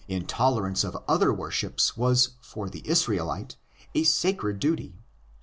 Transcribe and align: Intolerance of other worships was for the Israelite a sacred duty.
Intolerance 0.07 0.83
of 0.83 0.97
other 1.07 1.31
worships 1.31 1.95
was 1.95 2.29
for 2.41 2.67
the 2.71 2.81
Israelite 2.89 3.55
a 3.93 4.03
sacred 4.03 4.59
duty. 4.59 4.95